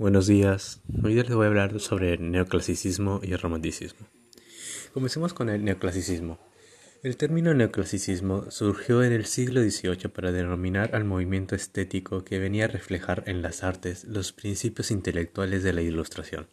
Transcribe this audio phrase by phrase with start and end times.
[0.00, 0.80] Buenos días.
[1.04, 4.06] Hoy les voy a hablar sobre el neoclasicismo y el romanticismo.
[4.94, 6.38] Comencemos con el neoclasicismo.
[7.02, 12.64] El término neoclasicismo surgió en el siglo XVIII para denominar al movimiento estético que venía
[12.64, 16.48] a reflejar en las artes los principios intelectuales de la Ilustración,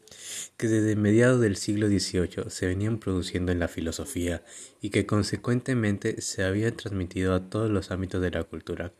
[0.57, 4.43] que desde mediados del siglo XVIII se venían produciendo en la filosofía
[4.81, 8.91] y que consecuentemente se habían transmitido a todos los ámbitos de la cultura,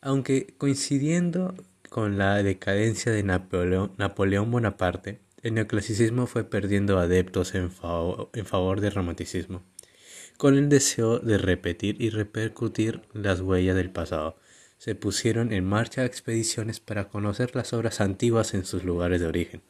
[0.00, 1.54] aunque coincidiendo
[1.94, 9.62] con la decadencia de Napoleón, Bonaparte, el neoclasicismo fue perdiendo adeptos en favor, del romanticismo,
[10.36, 14.36] con el deseo de repetir y repercutir las huellas del pasado.
[14.76, 19.62] Se pusieron en marcha expediciones para conocer las obras antiguas en sus lugares de origen.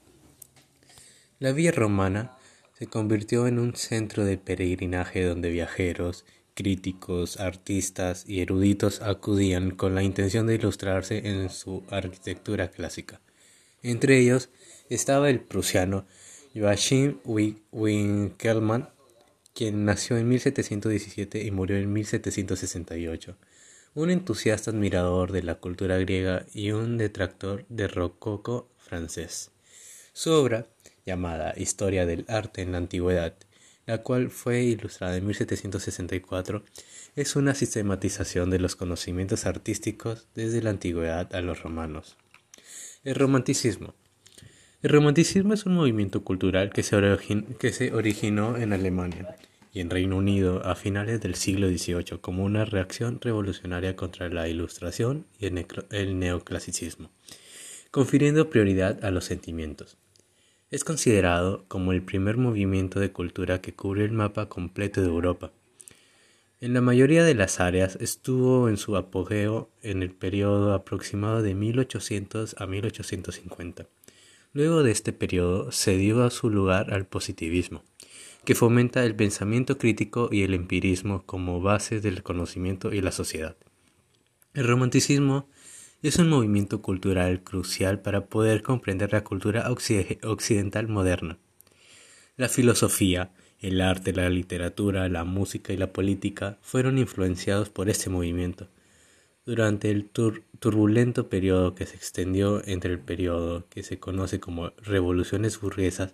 [1.40, 2.38] La vía romana
[2.72, 9.94] se convirtió en un centro de peregrinaje donde viajeros, críticos, artistas y eruditos acudían con
[9.94, 13.20] la intención de ilustrarse en su arquitectura clásica.
[13.82, 14.48] Entre ellos
[14.88, 16.06] estaba el prusiano
[16.54, 18.88] Joachim Winckelmann,
[19.52, 23.36] quien nació en 1717 y murió en 1768,
[23.94, 29.50] un entusiasta admirador de la cultura griega y un detractor de rococo francés.
[30.12, 30.66] Su obra,
[31.04, 33.34] llamada Historia del arte en la antigüedad,
[33.86, 36.64] la cual fue ilustrada en 1764,
[37.16, 42.16] es una sistematización de los conocimientos artísticos desde la antigüedad a los romanos.
[43.04, 43.94] El romanticismo.
[44.82, 49.36] El romanticismo es un movimiento cultural que se, originó en Alemania
[49.72, 54.48] y en Reino Unido a finales del siglo XVIII como una reacción revolucionaria contra la
[54.48, 57.10] Ilustración y el neoclasicismo,
[57.90, 59.96] confiriendo prioridad a los sentimientos.
[60.74, 65.52] Es considerado como el primer movimiento de cultura que cubre el mapa completo de Europa.
[66.60, 71.54] En la mayoría de las áreas estuvo en su apogeo en el periodo aproximado de
[71.54, 73.86] 1800 a 1850.
[74.52, 77.84] Luego de este periodo se dio a su lugar al positivismo,
[78.44, 83.56] que fomenta el pensamiento crítico y el empirismo como bases del conocimiento y la sociedad.
[84.54, 85.48] El romanticismo
[86.08, 91.38] es un movimiento cultural crucial para poder comprender la cultura occidental moderna.
[92.36, 98.10] La filosofía, el arte, la literatura, la música y la política fueron influenciados por este
[98.10, 98.68] movimiento.
[99.46, 105.58] Durante el turbulento periodo que se extendió entre el periodo que se conoce como revoluciones
[105.58, 106.12] burguesas,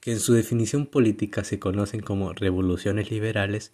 [0.00, 3.72] que en su definición política se conocen como revoluciones liberales,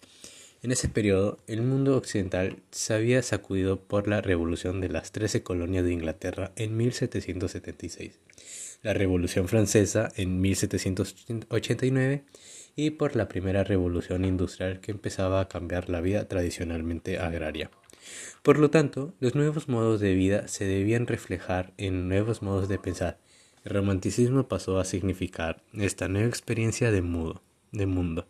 [0.65, 5.43] en ese periodo, el mundo occidental se había sacudido por la revolución de las trece
[5.43, 8.19] colonias de Inglaterra en 1776,
[8.81, 12.23] la Revolución Francesa en 1789
[12.75, 17.69] y por la primera revolución industrial que empezaba a cambiar la vida tradicionalmente agraria.
[18.41, 22.79] Por lo tanto, los nuevos modos de vida se debían reflejar en nuevos modos de
[22.79, 23.19] pensar.
[23.63, 27.03] El romanticismo pasó a significar esta nueva experiencia de,
[27.71, 28.27] de mundo.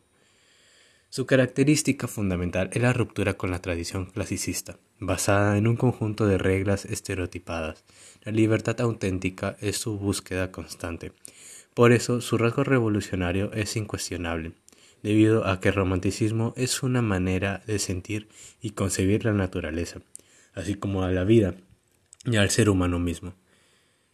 [1.16, 6.38] Su característica fundamental es la ruptura con la tradición clasicista, basada en un conjunto de
[6.38, 7.86] reglas estereotipadas.
[8.26, 11.14] La libertad auténtica es su búsqueda constante.
[11.74, 14.52] Por eso, su rasgo revolucionario es incuestionable,
[15.04, 18.28] debido a que el romanticismo es una manera de sentir
[18.60, 20.02] y concebir la naturaleza,
[20.54, 21.56] así como a la vida
[22.26, 23.36] y al ser humano mismo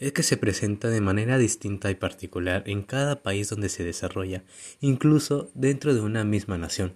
[0.01, 4.43] es que se presenta de manera distinta y particular en cada país donde se desarrolla,
[4.79, 6.95] incluso dentro de una misma nación.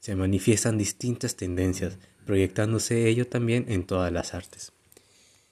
[0.00, 4.72] Se manifiestan distintas tendencias, proyectándose ello también en todas las artes.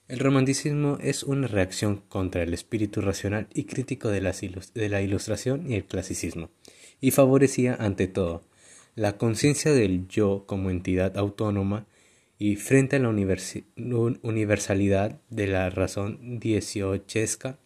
[0.08, 5.76] El romanticismo es una reacción contra el espíritu racional y crítico de la, ilustración y
[5.76, 6.50] el clasicismo,
[7.00, 8.42] y favorecía ante todo
[8.96, 11.86] la conciencia del yo como entidad autónoma
[12.38, 17.58] y frente a la universalidad de la razón dieciochesca,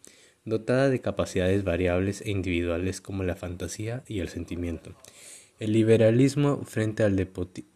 [0.44, 4.94] dotada de capacidades variables e individuales como la fantasía y el sentimiento.
[5.58, 7.28] El liberalismo frente al,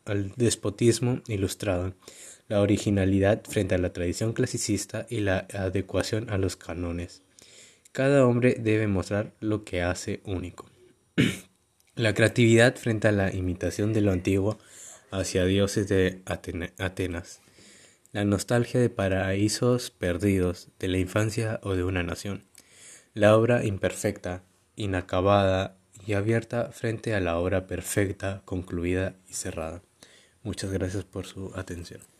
[0.06, 1.94] al despotismo ilustrado,
[2.48, 7.22] la originalidad frente a la tradición clasicista y la adecuación a los cánones.
[7.92, 10.66] Cada hombre debe mostrar lo que hace único.
[11.94, 14.58] la creatividad frente a la imitación de lo antiguo
[15.10, 17.40] hacia dioses de Atenas,
[18.12, 22.44] la nostalgia de paraísos perdidos de la infancia o de una nación,
[23.14, 24.42] la obra imperfecta,
[24.74, 25.76] inacabada
[26.06, 29.82] y abierta frente a la obra perfecta, concluida y cerrada.
[30.42, 32.15] Muchas gracias por su atención.